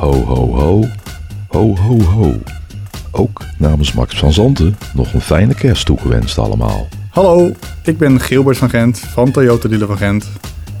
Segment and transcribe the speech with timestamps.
[0.00, 0.88] Ho ho ho,
[1.48, 2.42] ho ho ho.
[3.10, 6.88] Ook namens Max van Zanten nog een fijne kerst toegewenst allemaal.
[7.10, 10.28] Hallo, ik ben Gilbert van Gent van Toyota Dealer van Gent.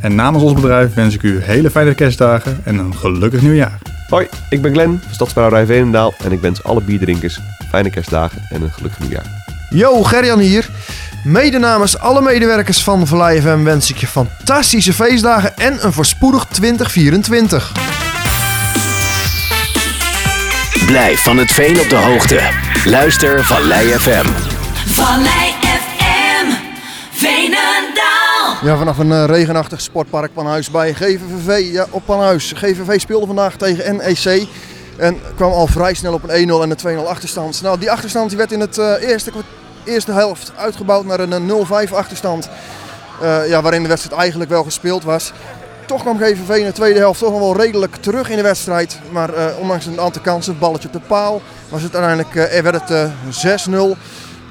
[0.00, 3.78] En namens ons bedrijf wens ik u hele fijne kerstdagen en een gelukkig nieuwjaar.
[4.08, 7.40] Hoi, ik ben Glenn van Stadsbrouwerij Veenendaal en ik wens alle bierdrinkers
[7.70, 9.44] fijne kerstdagen en een gelukkig nieuwjaar.
[9.70, 10.70] Yo, Gerjan hier.
[11.24, 16.44] Mede namens alle medewerkers van Vallei FM wens ik je fantastische feestdagen en een voorspoedig
[16.44, 17.99] 2024.
[20.90, 22.40] Blijf van het veen op de hoogte.
[22.84, 24.26] Luister Vallei FM.
[24.86, 26.52] Vallei FM,
[27.10, 28.56] Veenendaal.
[28.62, 32.52] Ja, vanaf een eh, regenachtig sportpark Panhuis bij GVVV ja, op Panhuis.
[32.56, 34.46] GVV speelde vandaag tegen NEC
[34.96, 37.62] en kwam al vrij snel op een 1-0 en een 2-0 achterstand.
[37.62, 39.30] Nou, die achterstand die werd in het eh, eerste,
[39.84, 42.48] eerste helft uitgebouwd naar een eh, 0-5 achterstand.
[43.20, 45.32] Eh, ja, waarin de wedstrijd eigenlijk wel gespeeld was.
[45.90, 49.00] Toch kwam GVV in de tweede helft toch wel redelijk terug in de wedstrijd.
[49.12, 52.62] Maar eh, ondanks een aantal kansen, balletje op de paal, was het uiteindelijk, eh, er
[52.62, 53.96] werd het eh, 6-0.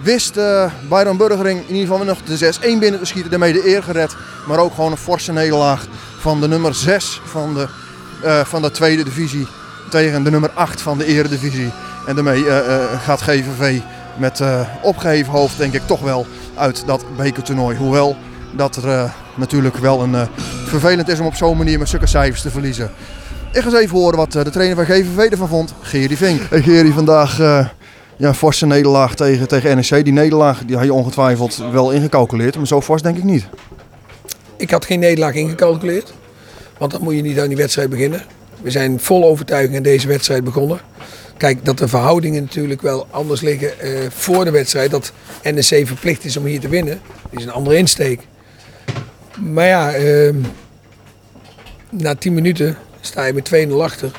[0.01, 3.67] Wist eh Byron Burgering in ieder geval nog de 6-1 binnen te schieten, daarmee de
[3.67, 4.15] eer gered.
[4.47, 5.85] Maar ook gewoon een forse nederlaag
[6.19, 7.67] van de nummer 6 van de,
[8.23, 9.47] eh, van de tweede divisie
[9.89, 11.71] tegen de nummer 8 van de eredivisie.
[12.07, 13.79] En daarmee eh, eh, gaat GVV
[14.17, 16.25] met eh, opgeheven hoofd denk ik toch wel
[16.55, 17.77] uit dat bekertoernooi.
[17.77, 18.17] Hoewel
[18.51, 19.03] dat er eh,
[19.39, 20.27] natuurlijk wel een, eh,
[20.65, 22.91] vervelend is om op zo'n manier met zulke cijfers te verliezen.
[23.51, 26.41] Ik ga eens even horen wat eh, de trainer van GVV ervan vond, Gerry Vink.
[26.49, 27.67] Hey Gerry, vandaag eh,
[28.17, 30.03] ja, een forse nederlaag tegen, tegen NEC.
[30.03, 33.47] Die nederlaag die had je ongetwijfeld wel ingecalculeerd, maar zo fors denk ik niet.
[34.57, 36.13] Ik had geen nederlaag ingecalculeerd.
[36.77, 38.23] Want dan moet je niet aan die wedstrijd beginnen.
[38.61, 40.79] We zijn vol overtuiging aan deze wedstrijd begonnen.
[41.37, 44.91] Kijk, dat de verhoudingen natuurlijk wel anders liggen eh, voor de wedstrijd.
[44.91, 45.11] Dat
[45.43, 46.99] NEC verplicht is om hier te winnen.
[47.29, 48.27] is een andere insteek.
[49.39, 50.35] Maar ja, ehm,
[51.89, 54.11] na 10 minuten sta je met 2-0 achter.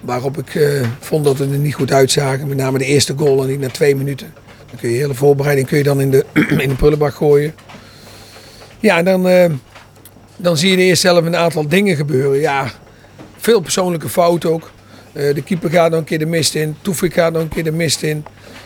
[0.00, 2.48] Waarop ik eh, vond dat we er niet goed uitzagen.
[2.48, 4.34] Met name de eerste goal en niet na twee minuten.
[4.66, 6.24] Dan kun je hele voorbereiding kun je dan in de,
[6.64, 7.54] in de prullenbak gooien.
[8.80, 9.50] Ja, en dan, eh,
[10.36, 12.40] dan zie je de eerste zelf een aantal dingen gebeuren.
[12.40, 12.70] Ja,
[13.36, 14.70] veel persoonlijke fouten ook.
[15.12, 16.76] Eh, de keeper gaat nog een keer de mist in.
[16.82, 18.24] Toefik gaat nog een keer de mist in.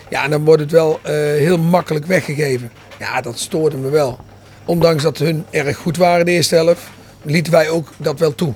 [0.09, 2.71] Ja, en dan wordt het wel heel makkelijk weggegeven.
[2.99, 4.19] Ja, dat stoorde me wel.
[4.65, 6.81] Ondanks dat hun erg goed waren de eerste helft,
[7.21, 8.53] lieten wij ook dat wel toe.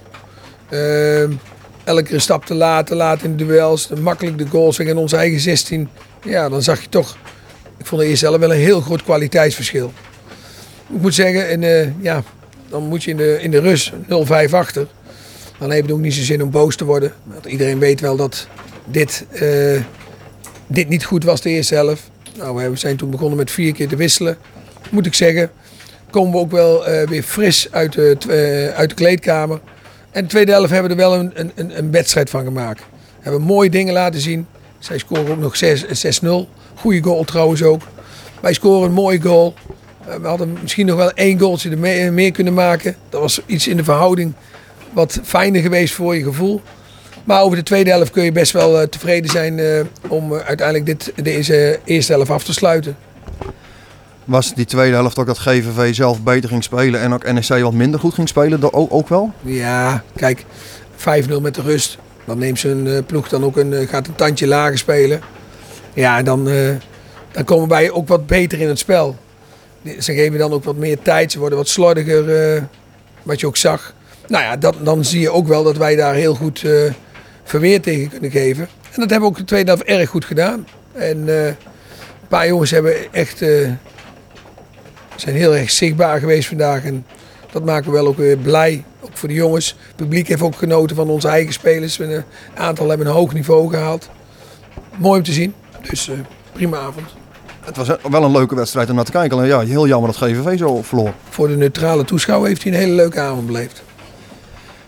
[0.69, 1.22] Eh,
[1.84, 4.97] elke keer een stap te laat, te laat in de duels, makkelijk de goals in
[4.97, 5.90] onze eigen 16.
[6.24, 7.18] Ja, dan zag je toch,
[7.78, 9.94] ik vond de eerste helft wel een heel groot kwaliteitsverschil.
[10.94, 12.24] Ik moet zeggen, in, eh, ja,
[12.69, 14.88] dan moet je in de, in de rust 0-5 achter.
[15.59, 17.13] Dan heeft het ook niet zo zin om boos te worden.
[17.24, 18.47] Want iedereen weet wel dat
[18.86, 19.81] dit, eh,
[20.68, 22.12] dit niet goed was de eerste helft.
[22.38, 24.38] Nou, we zijn toen begonnen met vier keer te wisselen.
[24.92, 25.52] Moet ik zeggen,
[26.13, 29.59] komen we ook wel eh, weer fris uit de, eh, uit de kleedkamer.
[30.12, 32.81] En de tweede helft hebben we er wel een, een, een, wedstrijd van gemaakt.
[33.19, 34.47] Hebben mooie dingen laten zien.
[34.79, 35.85] Zij scoren ook nog 6
[36.22, 36.28] 6-0.
[36.75, 37.81] Goede goal trouwens ook.
[38.41, 39.53] Wij scoren een mooie goal.
[40.07, 42.95] Eh, We hadden misschien nog wel één goaltje er mee- meer kunnen maken.
[43.09, 44.34] Dat was iets in de verhouding
[44.94, 46.62] wat fijner geweest voor je gevoel.
[47.24, 49.62] Maar over de tweede helft kun je best wel tevreden zijn
[50.07, 52.95] om uiteindelijk dit, deze eerste helft af te sluiten.
[54.25, 57.73] Was die tweede helft ook dat GVV zelf beter ging spelen en ook NEC wat
[57.73, 58.73] minder goed ging spelen?
[58.73, 59.31] Ook, ook wel?
[59.41, 60.45] Ja, kijk,
[60.95, 61.97] 5-0 met de rust.
[62.25, 65.22] Dan neemt zijn eh, ploeg dan ook een, eh, gaat een tandje lager spelen.
[65.94, 66.69] Ja, dan, eh,
[67.31, 69.16] dan komen wij ook wat beter in het spel.
[70.00, 71.31] Ze geven dan ook wat meer tijd.
[71.31, 72.67] Ze worden wat slordiger,
[73.23, 73.94] wat je ook zag.
[74.28, 76.66] Nou ja, dat, dan zie je ook wel dat wij daar heel goed
[77.44, 78.63] verweer tegen kunnen geven.
[78.63, 80.67] En dat hebben we ook de tweede helft erg goed gedaan.
[80.94, 81.56] En een
[82.28, 83.41] paar jongens hebben echt,
[85.16, 86.84] zijn heel erg zichtbaar geweest vandaag.
[86.84, 87.06] En
[87.51, 88.84] dat maken we wel ook weer blij.
[89.01, 89.78] Ook voor de jongens.
[89.88, 92.00] Het publiek heeft ook genoten van onze eigen spelers.
[92.00, 92.24] Een
[92.56, 94.09] aantal hebben een hoog niveau gehaald.
[94.97, 95.53] Mooi om te zien.
[95.90, 96.16] Dus eh,
[96.51, 97.07] prima avond.
[97.66, 99.46] Het was wel een leuke wedstrijd om naar te kijken.
[99.46, 101.13] Ja, heel jammer dat GVV zo verloor.
[101.30, 103.84] Voor de neutrale toeschouwer heeft hij een hele leuke avond beleefd.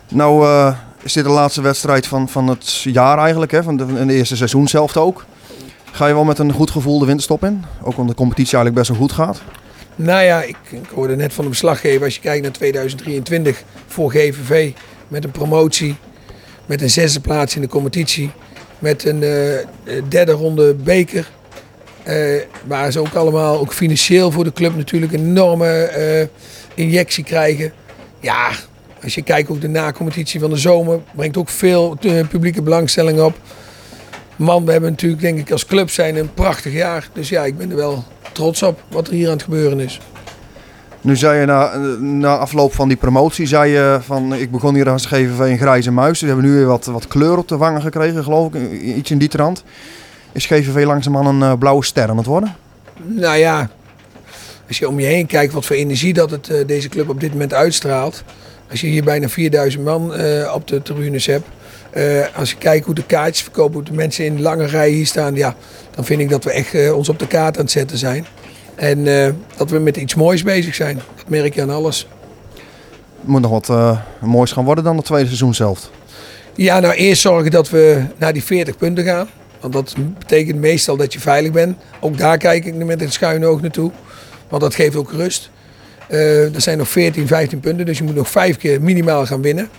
[0.07, 3.63] Nou eh, is dit de laatste wedstrijd van, van het jaar eigenlijk, hè?
[3.63, 5.25] Van de eerste seizoen zelf ook.
[5.91, 7.65] Ga je wel met een goed gevoel de winterstop in?
[7.81, 9.41] Ook omdat de competitie eigenlijk best wel goed gaat.
[9.95, 12.03] Nou ja, ik, ik hoorde net van de beslaggever.
[12.03, 14.71] Als je kijkt naar 2023 voor GVV.
[15.07, 15.95] Met een promotie.
[16.65, 18.31] Met een zesde plaats in de competitie.
[18.79, 21.29] Met een eh, derde ronde beker.
[22.03, 26.27] Eh, waar ze ook allemaal, ook financieel voor de club natuurlijk, een enorme eh,
[26.73, 27.73] injectie krijgen.
[28.19, 28.51] Ja,
[29.03, 30.99] als je kijkt ook de na-competitie van de zomer.
[31.15, 33.35] Brengt ook veel eh, publieke belangstelling op.
[34.35, 37.09] Man, we hebben natuurlijk denk ik als club zijn een prachtig jaar.
[37.13, 39.99] Dus ja, ik ben er wel trots op wat er hier aan het gebeuren is.
[41.01, 44.89] Nu zei je na, na afloop van die promotie, zei je van ik begon hier
[44.89, 46.21] als GVV een grijze muis.
[46.21, 48.81] We hebben nu weer wat, wat kleur op de wangen gekregen, geloof ik.
[48.81, 49.63] Iets in die trant.
[50.31, 52.55] Is GVV langzamerhand een eh, blauwe ster aan het worden?
[53.03, 53.69] Nou ja,
[54.67, 57.19] als je om je heen kijkt wat voor energie dat het, eh, deze club op
[57.19, 58.23] dit moment uitstraalt.
[58.69, 61.47] Als je hier bijna 4000 man eh, op de tribunes hebt.
[61.95, 64.89] Eh, als je kijkt hoe de kaartjes verkopen, hoe de mensen in de lange rij
[64.89, 65.35] hier staan.
[65.35, 65.55] Ja,
[65.91, 68.25] dan vind ik dat we echt eh, ons op de kaart aan het zetten zijn.
[68.75, 70.95] En eh, dat we met iets moois bezig zijn.
[71.15, 72.07] Dat merk je aan alles.
[73.19, 75.89] Het moet nog wat moois gaan worden dan het tweede seizoen zelf.
[76.55, 79.29] Ja, nou eerst zorgen dat we naar die 40 punten gaan.
[79.59, 81.77] Want dat betekent meestal dat je veilig bent.
[81.99, 83.91] Ook daar kijk ik met een schuine oog naartoe.
[84.49, 85.49] Want dat geeft ook rust.
[86.07, 87.85] Er zijn nog 14, 15 punten.
[87.85, 89.69] Dus je moet nog vijf keer minimaal gaan winnen.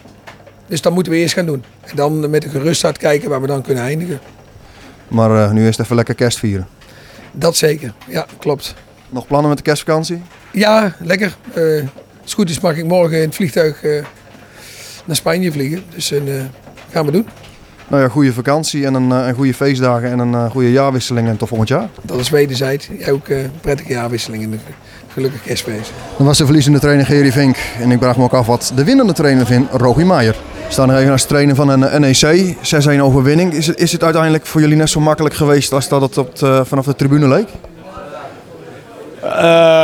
[0.66, 1.64] Dus dat moeten we eerst gaan doen.
[1.80, 4.20] En dan met een gerust hart kijken waar we dan kunnen eindigen.
[5.08, 6.66] Maar eh, nu is het even lekker kerst vieren.
[7.32, 7.92] Dat zeker.
[8.06, 8.74] Ja, klopt.
[9.08, 10.22] Nog plannen met de kerstvakantie?
[10.52, 11.36] Ja, lekker.
[11.52, 11.84] Eh, als
[12.22, 14.04] het goed is mag ik morgen in het vliegtuig eh,
[15.04, 15.84] naar Spanje vliegen.
[15.94, 16.20] Dus eh
[16.90, 17.26] gaan we doen.
[17.88, 21.28] Nou ja, goede vakantie en een, eh, en goede feestdagen en een eh, goede jaarwisseling
[21.28, 21.88] en tot volgend jaar.
[22.02, 22.88] Dat is wederzijds.
[22.98, 24.60] Jij ook eh, prettige jaarwisseling en een
[25.08, 25.92] gelukkig kerstfeest.
[26.16, 27.56] Dan was de verliezende trainer Gerry Vink.
[27.80, 30.36] En ik vraag me ook af wat de winnende trainer vindt, Rogie Maier.
[30.66, 32.56] We staan er even als trainer van een eh, NEC.
[32.98, 33.52] 6-1 overwinning.
[33.52, 36.36] Is het, is het uiteindelijk voor jullie net zo makkelijk geweest als dat het op
[36.36, 37.48] de- vanaf de tribune leek?
[39.22, 39.32] Eh,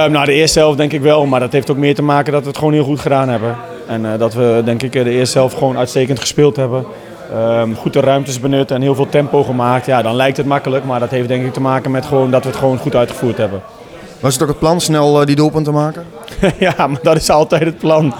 [0.05, 2.43] nou, de eerste helft denk ik wel, maar dat heeft ook meer te maken dat
[2.43, 3.57] we het gewoon heel goed gedaan hebben.
[3.87, 6.85] En eh, dat we denk ik eh, de eerste helft gewoon uitstekend gespeeld hebben.
[7.33, 9.87] Ehm, goed de ruimtes benut en heel veel tempo gemaakt.
[9.87, 12.43] Ja, dan lijkt het makkelijk, maar dat heeft denk ik te maken met gewoon dat
[12.43, 13.63] we het gewoon goed uitgevoerd hebben.
[14.21, 16.05] Was het ook het plan snel die doelpunten maken?
[16.59, 18.15] ja, maar dat is altijd het plan.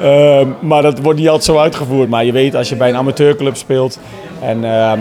[0.00, 2.08] Ehm, maar dat wordt niet altijd zo uitgevoerd.
[2.08, 3.98] Maar je weet, als je bij een amateurclub speelt
[4.40, 5.00] en ehm,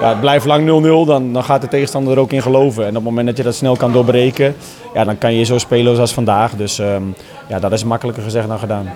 [0.00, 0.66] ja, het blijft lang
[1.04, 2.82] 0-0, dan, dan gaat de tegenstander er ook in geloven.
[2.82, 4.54] En op het moment dat je dat snel kan doorbreken,
[4.94, 6.56] ja, dan kan je zo spelen als vandaag.
[6.56, 7.02] Dus ehm,
[7.48, 8.92] ja, dat is makkelijker gezegd dan gedaan.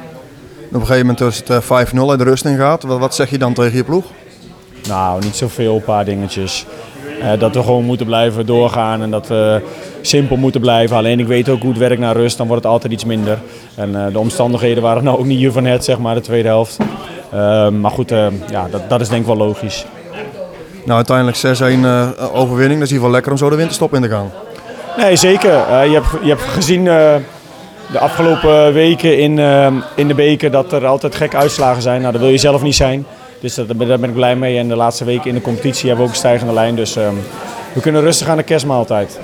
[0.69, 2.83] Op een gegeven moment is het eh, 5-0 en de rust in gaat.
[2.83, 4.05] Wat, wat zeg je dan tegen je ploeg?
[4.89, 6.67] Nou, niet zoveel, een paar dingetjes.
[7.23, 9.61] Eh, dat we gewoon moeten blijven doorgaan en dat we
[10.01, 10.97] simpel moeten blijven.
[10.97, 13.39] Alleen ik weet ook hoe het werkt naar rust, dan wordt het altijd iets minder.
[13.75, 16.49] En eh, de omstandigheden waren nou ook niet hier van net, zeg maar, de tweede
[16.49, 16.79] helft.
[17.33, 19.85] Eh, maar goed, eh, ja, dat, dat is denk ik wel logisch.
[20.85, 22.81] Nou, uiteindelijk 6-1 eh, overwinning.
[22.81, 24.31] Dat is in ieder geval lekker om zo de winterstop in te gaan.
[24.97, 25.51] Nee, zeker.
[25.85, 29.39] Je, hebt, je hebt gezien de afgelopen weken in,
[29.97, 32.01] in de beker dat er altijd gekke uitslagen zijn.
[32.01, 33.07] Nou, dat wil je zelf niet zijn.
[33.43, 34.59] Dus dat, daar ben ik blij mee.
[34.59, 36.75] En de laatste weken in de competitie hebben we ook een stijgende lijn.
[36.75, 37.15] Dus ehm,
[37.73, 39.21] we kunnen rustig aan de kerstmaaltijd.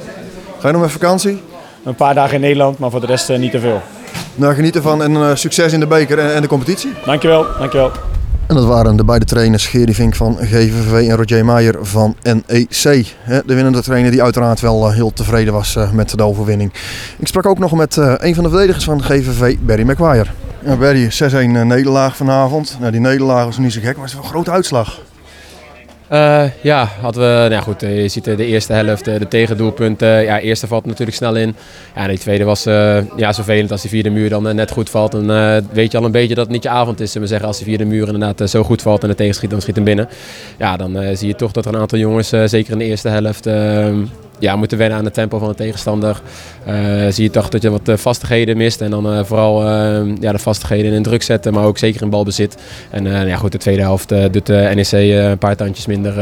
[0.58, 1.42] Ga je nog met vakantie?
[1.84, 3.82] Een paar dagen in Nederland, maar voor de rest eh, niet te veel.
[4.34, 6.92] Nou, geniet ervan en eh, succes in de beker en, en de competitie.
[7.04, 7.90] Dankjewel, dankjewel.
[8.46, 13.06] En dat waren de beide trainers, Gerry Vink van GVV en Roger Maier van NEC.
[13.46, 16.72] De winnende trainer die uiteraard wel eh, heel tevreden was met de overwinning.
[17.18, 20.30] Ik sprak ook nog met een van de verdedigers van GVV, Barry McGuire.
[20.64, 22.76] Ja, Barry, 6-1 eh, nederlaag vanavond.
[22.80, 25.00] Nou, die nederlaag was niet zo gek, maar het is wel een grote uitslag.
[26.08, 30.22] Eh, ja, hadden we, nou goed, eh, je ziet de eerste helft, de tegendoelpunten.
[30.22, 31.56] ja, eerste valt natuurlijk snel in.
[31.94, 33.32] Ja, die tweede was eh, ja,
[33.68, 35.12] als die vierde muur dan net goed valt.
[35.12, 35.26] Dan
[35.72, 37.14] weet je al een beetje dat het niet je avond is.
[37.14, 39.74] we zeggen, als die vierde muur inderdaad zo goed valt en de tegenschiet, dan schiet
[39.74, 40.08] hem binnen.
[40.58, 43.46] Ja, dan zie je toch dat er een aantal jongens, zeker in de eerste helft,
[44.38, 46.20] ja, moeten wennen aan het tempo van de tegenstander.
[46.64, 46.74] Eh,
[47.08, 48.80] zie je toch dat je wat eh, vastigheden mist.
[48.80, 49.66] En dan eh, vooral
[50.20, 52.56] ja, de vastigheden in druk zetten, maar ook zeker in balbezit.
[52.90, 56.14] En ja, goed, de tweede helft doet de NEC een paar tandjes minder,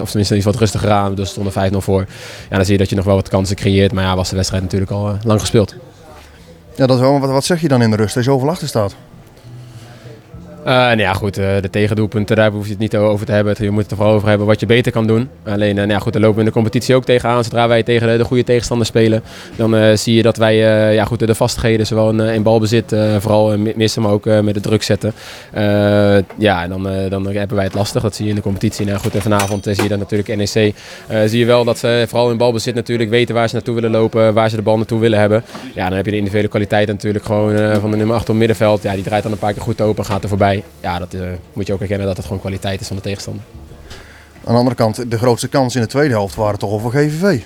[0.00, 1.14] of tenminste iets wat rustiger aan.
[1.14, 2.06] Dus stonden 5-0 voor.
[2.50, 3.92] Ja, dan zie je dat je nog wel wat kansen creëert.
[3.92, 5.74] Maar ja, was de wedstrijd natuurlijk al lang gespeeld.
[6.74, 8.48] Ja, dat is wel, wat, wat zeg je dan in de rust als je zoveel
[8.48, 8.94] achter staat?
[10.68, 13.54] Eh, nou ja, goed, eh, de tegendoelpunten, daar hoef je het niet over te hebben.
[13.58, 15.28] Je moet het er vooral over hebben wat je beter kan doen.
[15.44, 17.44] Alleen, eh, nou ja, goed, daar lopen we in de competitie ook tegenaan.
[17.44, 19.22] Zodra wij tegen de, de goede tegenstander spelen,
[19.56, 20.56] dan zie je dat wij
[20.94, 24.60] ja, goed, de vastigheden, zowel in, in balbezit, vooral mi- missen, maar ook met de
[24.60, 25.12] druk zetten.
[26.38, 28.02] Ja, en dan, dan hebben wij het lastig.
[28.02, 28.86] Dat zie je in de competitie.
[28.86, 30.74] Nou goed, en vanavond zie je dan natuurlijk NEC.
[31.26, 34.34] zie je wel dat ze vooral in balbezit natuurlijk weten waar ze naartoe willen lopen,
[34.34, 35.44] waar ze de bal naartoe willen hebben.
[35.74, 38.82] Ja, dan heb je de individuele kwaliteit natuurlijk gewoon van de nummer 8 op middenveld.
[38.82, 40.57] Ja, die draait dan een paar keer goed open, gaat er voorbij.
[40.80, 41.20] Ja, dat eh,
[41.52, 43.42] moet je ook erkennen dat het gewoon kwaliteit is van de tegenstander.
[44.44, 46.90] Aan de andere kant, de grootste kans in de tweede helft waren toch al voor
[46.90, 47.42] GVV.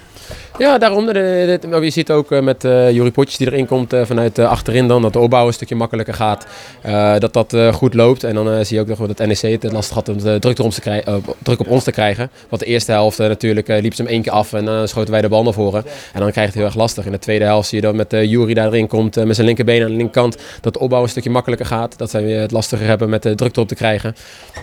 [0.63, 1.07] Ja, daarom.
[1.07, 1.13] De,
[1.61, 4.39] de- de- je ziet ook eh, met eh Jurie Potjes die erin komt eh, vanuit
[4.39, 6.47] eh, achterin dan, dat de opbouw een stukje makkelijker gaat.
[6.83, 8.25] Eh, dat dat eh, goed loopt.
[8.25, 11.15] En dan eh, zie je ook dat NEC het lastig had om de druk, eh,
[11.43, 12.31] druk op ons te krijgen.
[12.49, 14.89] Want de eerste helft eh, natuurlijk eh, liep ze hem één keer af en dan
[14.89, 15.85] schoten wij de bal naar voren.
[16.13, 17.05] En dan krijg je het heel erg lastig.
[17.07, 19.83] In de tweede helft zie je dat met Jurie daarin komt eh, met zijn linkerbeen
[19.83, 20.37] aan de linkerkant.
[20.61, 21.99] Dat de opbouw een stukje makkelijker gaat.
[21.99, 24.15] Dat zij weer het lastiger hebben met de drukte op te krijgen.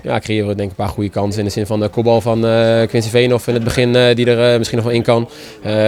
[0.03, 1.39] Ja, creëren we denk ik een paar goede kansen.
[1.39, 4.25] In de zin van de kopbal van eh Quincy Veenhoff in het begin eh, die
[4.25, 5.29] er eh, misschien nog wel in kan.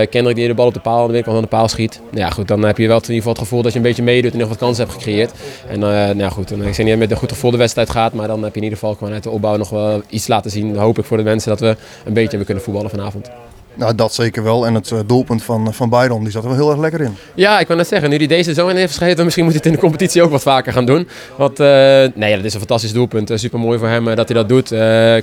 [0.02, 2.02] Eh, Kendrick die de bal op de paal de binnenkant van de paal schiet.
[2.12, 4.04] Ja, goed, dan heb je wel in ieder geval het gevoel dat je een beetje
[4.04, 5.32] meedoet en nog wat kansen hebt gecreëerd.
[5.68, 8.14] En eh, nou goed, en ik zeg niet met een goed gevoel de wedstrijd gaat,
[8.14, 10.52] maar dan heb je in ieder geval gewoon uit de opbouw nog wel iets laten
[10.52, 10.76] zien.
[10.76, 11.68] Hoop ik voor de mensen dat we
[12.06, 13.30] een beetje hebben kunnen voetballen vanavond.
[13.74, 14.66] Nou, dat zeker wel.
[14.66, 17.16] En het eh, doelpunt van, van Byron, die zat er wel heel erg lekker in.
[17.36, 19.62] Ja, ik kan net zeggen, nu hij deze zo in heeft geschreven, misschien moet hij
[19.64, 21.08] het in de competitie ook wat vaker gaan doen.
[21.38, 21.68] Want uh,
[22.14, 23.32] nee, dat is een fantastisch doelpunt.
[23.32, 24.68] Uh, super mooi voor hem dat hij dat doet.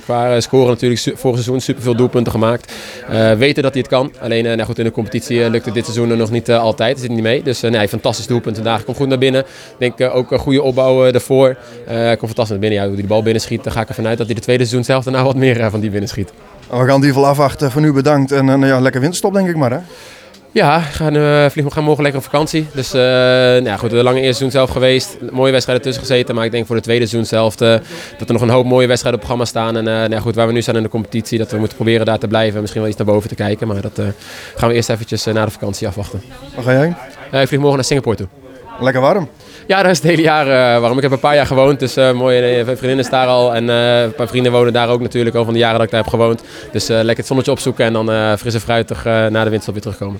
[0.03, 2.73] qua scoren natuurlijk vorig seizoen super veel doelpunten gemaakt.
[3.37, 4.11] weten dat hij het kan.
[4.19, 6.99] Alleen nou goed, in de competitie lukt het dit seizoen nog niet altijd.
[6.99, 7.43] Zit niet mee.
[7.43, 8.83] Dus nee, fantastisch doelpunt vandaag.
[8.83, 9.41] Komt goed naar binnen.
[9.77, 11.55] Ik denk ook een goede opbouw daarvoor.
[11.85, 12.79] komt fantastisch naar binnen.
[12.79, 14.41] Ja, hoe hij de bal binnen schiet, dan ga ik ervan uit dat hij de
[14.41, 16.31] tweede seizoen zelf daarna wat meer van die binnen schiet.
[16.69, 17.71] We gaan ieder geval afwachten.
[17.71, 19.79] Van u bedankt en een ja, lekker winterstop denk ik maar hè?
[20.51, 22.67] Ja, we gaan, uh, vliegen, gaan morgen lekker op vakantie.
[22.73, 25.17] Dus uh, nou ja, goed, de lange eerste seizoen zelf geweest.
[25.31, 26.35] Mooie wedstrijden tussen gezeten.
[26.35, 27.77] Maar ik denk voor de tweede seizoen zelf uh,
[28.17, 29.77] dat er nog een hoop mooie wedstrijden op het programma staan.
[29.77, 32.05] En nou ja, goed, waar we nu staan in de competitie, dat we moeten proberen
[32.05, 32.59] daar te blijven.
[32.59, 33.67] Misschien wel iets naar boven te kijken.
[33.67, 34.01] Maar dat
[34.55, 36.21] gaan we eerst eventjes na de vakantie afwachten.
[36.55, 36.95] Waar ga jij
[37.31, 38.38] ik vlieg morgen naar Singapore toe.
[38.81, 39.29] Lekker warm?
[39.67, 40.97] Ja, dat is het hele jaar uh, waarom.
[40.97, 43.55] Ik heb een paar jaar gewoond, dus uh, mooie vriendinnen is daar al.
[43.55, 45.91] En uh, een paar vrienden wonen daar ook natuurlijk, al van de jaren dat ik
[45.91, 46.43] daar heb gewoond.
[46.71, 50.19] Dus lekker het zonnetje opzoeken en dan frisse fruitig na de winterstop weer terugkomen.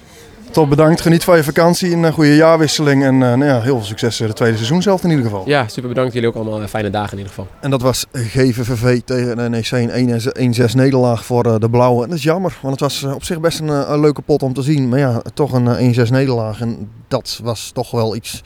[0.52, 1.02] Top, bedankt.
[1.02, 4.56] Geniet van je vakantie, een goede jaarwisseling en nou ja, heel veel succes de tweede
[4.56, 5.44] seizoen zelf in ieder geval.
[5.46, 6.14] Ja, super bedankt.
[6.14, 7.48] Jullie ook allemaal fijne dagen in ieder geval.
[7.62, 12.04] En dat was GVVV tegen NEC, een 1-6 nederlaag voor de Blauwe.
[12.04, 14.54] En dat is jammer, want het was op zich best een, een leuke pot om
[14.54, 14.90] te zien.
[14.90, 18.44] Maar ja, toch een 1-6 nederlaag en dat was toch wel iets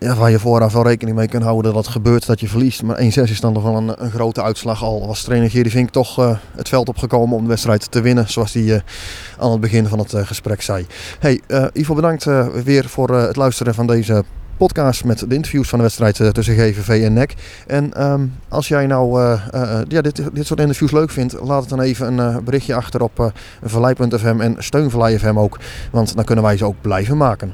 [0.00, 2.82] ja, waar je vooraf wel rekening mee kunt houden dat het gebeurt dat je verliest.
[2.82, 4.82] Maar 1-6 is dan nog wel een, een, grote uitslag.
[4.82, 8.30] Al was trainer Gerry Vink toch uh, het veld opgekomen om de wedstrijd te winnen.
[8.30, 8.78] Zoals hij uh,
[9.38, 10.86] aan het begin van het uh, gesprek zei.
[11.18, 11.40] Hey,
[11.72, 12.24] Ivo bedankt
[12.64, 14.24] weer voor het luisteren van deze
[14.56, 17.34] podcast met de interviews van de wedstrijd tussen GVV en NEC.
[17.66, 19.20] En um, als jij nou
[19.88, 23.32] ja, dit, dit soort interviews leuk vindt, laat het dan even een berichtje achter op
[23.62, 25.58] Verlei.fm en steun Verlei FM ook.
[25.90, 27.52] Want dan kunnen wij ze ook blijven maken.